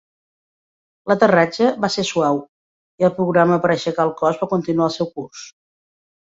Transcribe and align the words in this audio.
L"aterratge 1.09 1.69
va 1.83 1.89
se 1.97 2.05
suau 2.13 2.41
i 3.03 3.09
el 3.11 3.15
programa 3.21 3.61
per 3.67 3.73
aixecar 3.77 4.09
el 4.09 4.17
cos 4.25 4.43
va 4.43 4.51
continuar 4.57 4.91
el 4.91 4.99
seu 4.99 5.15
curs. 5.17 5.49